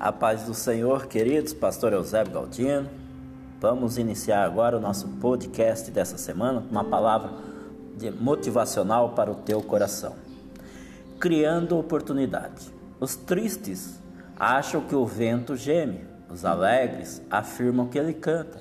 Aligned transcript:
A 0.00 0.10
paz 0.10 0.44
do 0.44 0.54
Senhor, 0.54 1.08
queridos, 1.08 1.52
pastor 1.52 1.92
Eusébio 1.92 2.32
Galdino. 2.32 2.88
Vamos 3.60 3.98
iniciar 3.98 4.46
agora 4.46 4.78
o 4.78 4.80
nosso 4.80 5.06
podcast 5.20 5.90
dessa 5.90 6.16
semana 6.16 6.64
uma 6.70 6.82
palavra 6.82 7.30
motivacional 8.18 9.10
para 9.10 9.30
o 9.30 9.34
teu 9.34 9.60
coração. 9.60 10.14
Criando 11.18 11.78
oportunidade. 11.78 12.72
Os 12.98 13.14
tristes 13.14 14.00
acham 14.38 14.80
que 14.80 14.94
o 14.94 15.04
vento 15.04 15.54
geme, 15.54 16.06
os 16.30 16.46
alegres 16.46 17.20
afirmam 17.30 17.86
que 17.86 17.98
ele 17.98 18.14
canta. 18.14 18.58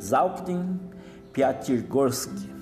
Zalkdin 0.00 0.80
Piatirgorsky 1.30 2.56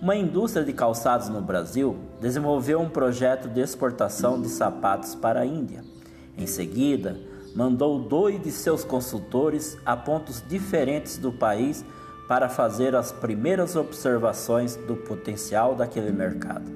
uma 0.00 0.14
indústria 0.14 0.64
de 0.64 0.72
calçados 0.72 1.30
no 1.30 1.40
Brasil 1.40 1.96
desenvolveu 2.20 2.78
um 2.78 2.90
projeto 2.90 3.48
de 3.48 3.60
exportação 3.60 4.38
de 4.38 4.48
sapatos 4.48 5.14
para 5.14 5.40
a 5.40 5.46
Índia. 5.46 5.82
Em 6.36 6.46
seguida, 6.46 7.18
mandou 7.54 8.00
dois 8.00 8.42
de 8.42 8.50
seus 8.50 8.84
consultores 8.84 9.78
a 9.86 9.96
pontos 9.96 10.42
diferentes 10.48 11.16
do 11.18 11.32
país 11.32 11.84
para 12.26 12.48
fazer 12.48 12.96
as 12.96 13.12
primeiras 13.12 13.76
observações 13.76 14.76
do 14.76 14.96
potencial 14.96 15.74
daquele 15.74 16.10
mercado. 16.10 16.72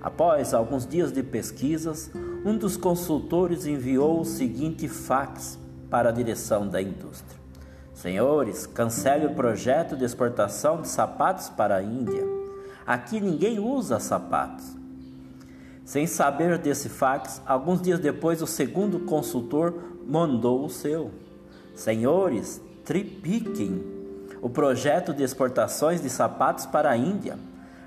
Após 0.00 0.54
alguns 0.54 0.86
dias 0.86 1.12
de 1.12 1.22
pesquisas, 1.22 2.10
um 2.44 2.56
dos 2.56 2.76
consultores 2.76 3.66
enviou 3.66 4.20
o 4.20 4.24
seguinte 4.24 4.88
fax 4.88 5.58
para 5.90 6.08
a 6.08 6.12
direção 6.12 6.66
da 6.66 6.80
indústria: 6.80 7.38
Senhores, 7.92 8.66
cancele 8.66 9.26
o 9.26 9.34
projeto 9.34 9.96
de 9.96 10.04
exportação 10.04 10.80
de 10.80 10.88
sapatos 10.88 11.50
para 11.50 11.76
a 11.76 11.82
Índia. 11.82 12.24
Aqui 12.86 13.20
ninguém 13.20 13.58
usa 13.58 14.00
sapatos. 14.00 14.79
Sem 15.90 16.06
saber 16.06 16.56
desse 16.56 16.88
fax, 16.88 17.42
alguns 17.44 17.82
dias 17.82 17.98
depois 17.98 18.40
o 18.40 18.46
segundo 18.46 19.00
consultor 19.00 19.74
mandou 20.06 20.64
o 20.64 20.70
seu. 20.70 21.10
Senhores, 21.74 22.62
tripiquem 22.84 23.82
o 24.40 24.48
projeto 24.48 25.12
de 25.12 25.24
exportações 25.24 26.00
de 26.00 26.08
sapatos 26.08 26.64
para 26.64 26.90
a 26.90 26.96
Índia. 26.96 27.36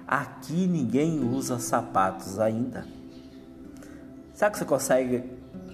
Aqui 0.06 0.68
ninguém 0.68 1.24
usa 1.24 1.60
sapatos 1.60 2.40
ainda. 2.40 2.86
Será 4.34 4.52
que 4.52 4.58
você 4.58 4.66
consegue 4.66 5.24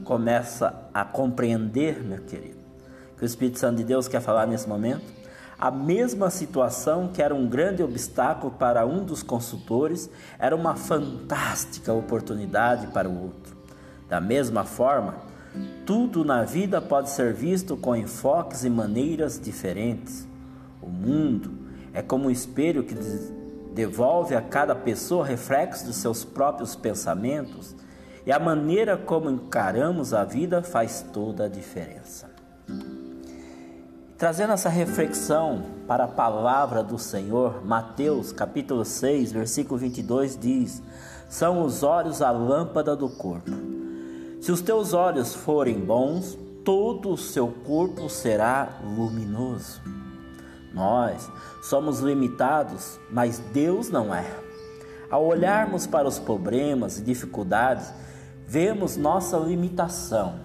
começa 0.03 0.87
a 0.93 1.03
compreender, 1.03 2.03
meu 2.03 2.21
querido, 2.21 2.59
que 3.17 3.23
o 3.23 3.25
Espírito 3.25 3.57
Santo 3.57 3.77
de 3.77 3.83
Deus 3.83 4.07
quer 4.07 4.21
falar 4.21 4.45
nesse 4.45 4.69
momento? 4.69 5.18
A 5.59 5.69
mesma 5.69 6.29
situação, 6.29 7.09
que 7.09 7.21
era 7.21 7.35
um 7.35 7.45
grande 7.45 7.83
obstáculo 7.83 8.53
para 8.57 8.85
um 8.85 9.03
dos 9.03 9.21
consultores, 9.21 10.09
era 10.39 10.55
uma 10.55 10.73
fantástica 10.73 11.91
oportunidade 11.91 12.87
para 12.87 13.09
o 13.09 13.23
outro. 13.23 13.57
Da 14.07 14.21
mesma 14.21 14.63
forma, 14.63 15.15
tudo 15.85 16.23
na 16.23 16.43
vida 16.43 16.81
pode 16.81 17.09
ser 17.09 17.33
visto 17.33 17.75
com 17.75 17.93
enfoques 17.93 18.63
e 18.63 18.69
maneiras 18.69 19.37
diferentes. 19.37 20.25
O 20.81 20.87
mundo 20.87 21.51
é 21.93 22.01
como 22.01 22.27
um 22.27 22.31
espelho 22.31 22.85
que 22.85 22.95
devolve 23.73 24.35
a 24.35 24.41
cada 24.41 24.73
pessoa 24.73 25.25
reflexos 25.25 25.87
de 25.87 25.93
seus 25.93 26.23
próprios 26.23 26.73
pensamentos, 26.73 27.75
e 28.25 28.31
a 28.31 28.39
maneira 28.39 28.95
como 28.95 29.29
encaramos 29.29 30.13
a 30.13 30.23
vida 30.23 30.63
faz 30.63 31.05
toda 31.11 31.45
a 31.45 31.49
diferença. 31.49 32.38
Trazendo 34.19 34.51
essa 34.51 34.67
reflexão 34.67 35.63
para 35.87 36.03
a 36.03 36.07
palavra 36.09 36.83
do 36.83 36.99
Senhor, 36.99 37.65
Mateus 37.65 38.33
capítulo 38.33 38.83
6, 38.83 39.31
versículo 39.31 39.79
22 39.79 40.37
diz: 40.37 40.83
São 41.29 41.63
os 41.63 41.83
olhos 41.83 42.21
a 42.21 42.29
lâmpada 42.29 42.97
do 42.97 43.07
corpo. 43.07 43.49
Se 44.41 44.51
os 44.51 44.59
teus 44.59 44.91
olhos 44.91 45.33
forem 45.33 45.79
bons, 45.79 46.37
todo 46.65 47.11
o 47.11 47.17
seu 47.17 47.47
corpo 47.47 48.09
será 48.09 48.81
luminoso. 48.83 49.79
Nós 50.73 51.31
somos 51.63 52.01
limitados, 52.01 52.99
mas 53.09 53.39
Deus 53.53 53.89
não 53.89 54.13
é. 54.13 54.25
Ao 55.09 55.25
olharmos 55.25 55.87
para 55.87 56.09
os 56.09 56.19
problemas 56.19 56.99
e 56.99 57.03
dificuldades, 57.03 57.93
vemos 58.45 58.97
nossa 58.97 59.37
limitação. 59.37 60.41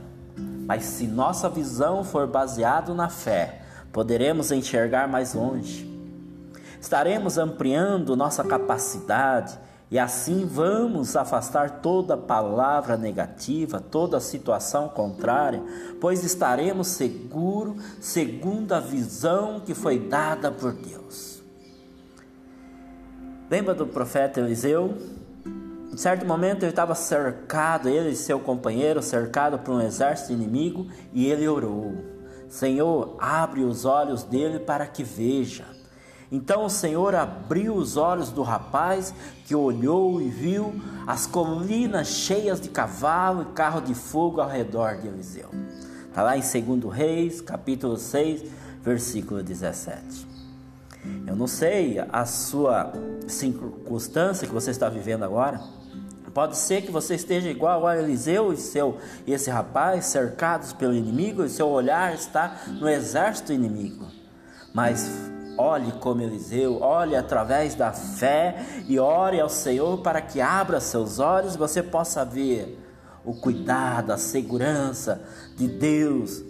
Mas 0.64 0.84
se 0.84 1.08
nossa 1.08 1.48
visão 1.48 2.04
for 2.04 2.28
baseada 2.28 2.94
na 2.94 3.08
fé, 3.08 3.63
poderemos 3.94 4.50
enxergar 4.50 5.06
mais 5.06 5.34
longe. 5.34 5.88
Estaremos 6.80 7.38
ampliando 7.38 8.16
nossa 8.16 8.42
capacidade 8.42 9.56
e 9.88 9.98
assim 10.00 10.44
vamos 10.44 11.14
afastar 11.14 11.80
toda 11.80 12.16
palavra 12.16 12.96
negativa, 12.96 13.78
toda 13.78 14.18
situação 14.18 14.88
contrária, 14.88 15.62
pois 16.00 16.24
estaremos 16.24 16.88
seguros 16.88 17.80
segundo 18.00 18.72
a 18.72 18.80
visão 18.80 19.60
que 19.60 19.74
foi 19.74 20.00
dada 20.00 20.50
por 20.50 20.72
Deus. 20.72 21.40
Lembra 23.48 23.74
do 23.74 23.86
profeta 23.86 24.40
Eliseu? 24.40 24.98
Em 25.92 25.96
certo 25.96 26.26
momento 26.26 26.64
ele 26.64 26.72
estava 26.72 26.96
cercado, 26.96 27.88
ele 27.88 28.10
e 28.10 28.16
seu 28.16 28.40
companheiro, 28.40 29.00
cercado 29.00 29.60
por 29.60 29.72
um 29.72 29.80
exército 29.80 30.32
inimigo, 30.32 30.88
e 31.12 31.30
ele 31.30 31.46
orou. 31.46 32.13
Senhor, 32.48 33.16
abre 33.18 33.62
os 33.62 33.84
olhos 33.84 34.22
dele 34.22 34.58
para 34.58 34.86
que 34.86 35.02
veja. 35.02 35.64
Então 36.30 36.64
o 36.64 36.70
Senhor 36.70 37.14
abriu 37.14 37.74
os 37.74 37.96
olhos 37.96 38.30
do 38.30 38.42
rapaz 38.42 39.14
que 39.46 39.54
olhou 39.54 40.20
e 40.20 40.28
viu 40.28 40.74
as 41.06 41.26
colinas 41.26 42.08
cheias 42.08 42.60
de 42.60 42.68
cavalo 42.68 43.42
e 43.42 43.52
carro 43.54 43.80
de 43.80 43.94
fogo 43.94 44.40
ao 44.40 44.48
redor 44.48 44.96
de 44.96 45.06
Eliseu. 45.06 45.50
Está 46.08 46.22
lá 46.22 46.36
em 46.36 46.40
2 46.40 46.92
Reis, 46.92 47.40
capítulo 47.40 47.96
6, 47.96 48.44
versículo 48.82 49.42
17. 49.42 50.26
Eu 51.26 51.36
não 51.36 51.46
sei 51.46 51.98
a 52.10 52.24
sua 52.24 52.92
circunstância 53.26 54.46
que 54.46 54.54
você 54.54 54.70
está 54.70 54.88
vivendo 54.88 55.24
agora. 55.24 55.60
Pode 56.34 56.56
ser 56.56 56.82
que 56.82 56.90
você 56.90 57.14
esteja 57.14 57.48
igual 57.48 57.86
a 57.86 57.96
Eliseu 57.96 58.52
e, 58.52 58.56
seu, 58.56 58.98
e 59.24 59.32
esse 59.32 59.48
rapaz, 59.48 60.06
cercados 60.06 60.72
pelo 60.72 60.92
inimigo, 60.92 61.44
e 61.44 61.48
seu 61.48 61.68
olhar 61.68 62.12
está 62.12 62.60
no 62.80 62.88
exército 62.88 63.52
inimigo. 63.52 64.06
Mas 64.74 65.08
olhe 65.56 65.92
como 65.92 66.22
Eliseu, 66.22 66.82
olhe 66.82 67.14
através 67.14 67.76
da 67.76 67.92
fé 67.92 68.66
e 68.88 68.98
ore 68.98 69.40
ao 69.40 69.48
Senhor 69.48 69.98
para 69.98 70.20
que 70.20 70.40
abra 70.40 70.80
seus 70.80 71.20
olhos 71.20 71.54
e 71.54 71.58
você 71.58 71.84
possa 71.84 72.24
ver 72.24 72.80
o 73.24 73.32
cuidado, 73.32 74.12
a 74.12 74.18
segurança 74.18 75.22
de 75.56 75.68
Deus. 75.68 76.42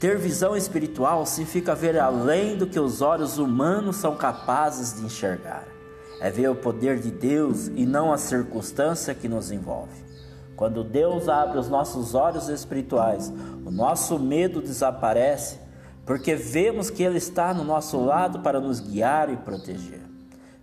Ter 0.00 0.18
visão 0.18 0.56
espiritual 0.56 1.24
significa 1.24 1.72
ver 1.72 1.96
além 1.96 2.56
do 2.56 2.66
que 2.66 2.80
os 2.80 3.00
olhos 3.00 3.38
humanos 3.38 3.94
são 3.94 4.16
capazes 4.16 4.96
de 4.96 5.06
enxergar 5.06 5.79
é 6.20 6.30
ver 6.30 6.50
o 6.50 6.54
poder 6.54 7.00
de 7.00 7.10
Deus 7.10 7.68
e 7.68 7.86
não 7.86 8.12
a 8.12 8.18
circunstância 8.18 9.14
que 9.14 9.28
nos 9.28 9.50
envolve. 9.50 10.10
Quando 10.54 10.84
Deus 10.84 11.26
abre 11.26 11.58
os 11.58 11.70
nossos 11.70 12.14
olhos 12.14 12.50
espirituais, 12.50 13.32
o 13.64 13.70
nosso 13.70 14.18
medo 14.18 14.60
desaparece, 14.60 15.58
porque 16.04 16.34
vemos 16.34 16.90
que 16.90 17.02
Ele 17.02 17.16
está 17.16 17.54
no 17.54 17.64
nosso 17.64 17.98
lado 17.98 18.40
para 18.40 18.60
nos 18.60 18.78
guiar 18.78 19.32
e 19.32 19.38
proteger. 19.38 20.02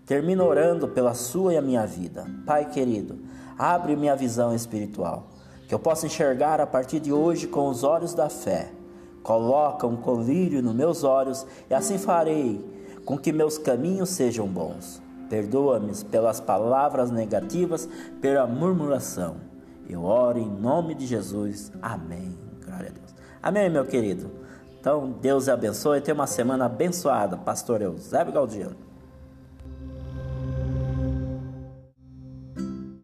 Termino 0.05 0.45
orando 0.45 0.87
pela 0.87 1.15
sua 1.15 1.55
e 1.55 1.57
a 1.57 1.61
minha 1.61 1.85
vida. 1.87 2.27
Pai 2.45 2.69
querido, 2.69 3.17
abre 3.57 3.95
minha 3.95 4.15
visão 4.15 4.53
espiritual, 4.53 5.29
que 5.67 5.73
eu 5.73 5.79
possa 5.79 6.05
enxergar 6.05 6.61
a 6.61 6.67
partir 6.67 6.99
de 6.99 7.11
hoje 7.11 7.47
com 7.47 7.67
os 7.67 7.83
olhos 7.83 8.13
da 8.13 8.29
fé. 8.29 8.69
Coloca 9.23 9.87
um 9.87 9.97
colírio 9.97 10.61
nos 10.61 10.75
meus 10.75 11.03
olhos 11.03 11.45
e 11.69 11.73
assim 11.73 11.97
farei 11.97 12.63
com 13.03 13.17
que 13.17 13.33
meus 13.33 13.57
caminhos 13.57 14.09
sejam 14.09 14.47
bons. 14.47 15.01
Perdoa-me 15.29 15.93
pelas 16.05 16.39
palavras 16.39 17.11
negativas, 17.11 17.87
pela 18.21 18.47
murmuração. 18.47 19.37
Eu 19.89 20.03
oro 20.03 20.37
em 20.37 20.49
nome 20.49 20.93
de 20.93 21.05
Jesus. 21.05 21.71
Amém. 21.81 22.37
Glória 22.65 22.89
a 22.89 22.93
Deus. 22.93 23.15
Amém, 23.41 23.69
meu 23.69 23.85
querido. 23.85 24.29
Então, 24.79 25.11
Deus 25.21 25.47
abençoe. 25.49 26.01
Tenha 26.01 26.15
uma 26.15 26.27
semana 26.27 26.65
abençoada. 26.65 27.37
Pastor 27.37 27.81
Eusébio 27.81 28.33
Galdino. 28.33 28.75